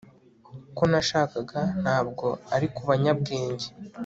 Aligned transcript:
Ko 0.77 0.83
nashakaga 0.91 1.59
ntabwo 1.81 2.27
ari 2.55 2.67
kubanyabwenge 2.75 3.67